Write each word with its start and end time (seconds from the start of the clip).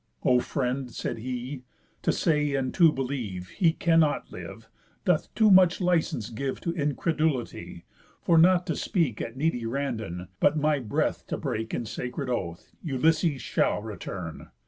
"O 0.23 0.39
friend," 0.39 0.89
said 0.91 1.19
he, 1.19 1.61
"to 2.01 2.11
say, 2.11 2.55
and 2.55 2.73
to 2.73 2.91
believe, 2.91 3.49
He 3.49 3.71
cannot 3.71 4.31
live, 4.31 4.67
doth 5.05 5.31
too 5.35 5.51
much 5.51 5.79
licence 5.79 6.31
give 6.31 6.59
To 6.61 6.71
incredulity; 6.73 7.85
for, 8.19 8.39
not 8.39 8.65
to 8.65 8.75
speak 8.75 9.21
At 9.21 9.37
needy 9.37 9.67
randon, 9.67 10.29
but 10.39 10.57
my 10.57 10.79
breath 10.79 11.27
to 11.27 11.37
break 11.37 11.75
In 11.75 11.85
sacred 11.85 12.29
oath, 12.31 12.71
Ulysses 12.81 13.43
shall 13.43 13.83
return. 13.83 14.47